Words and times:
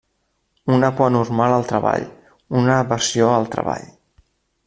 Una 0.77 0.87
por 1.01 1.05
anormal 1.09 1.53
al 1.57 1.67
treball; 1.73 2.07
Una 2.61 2.79
aversió 2.85 3.31
al 3.35 3.49
treball. 3.57 3.87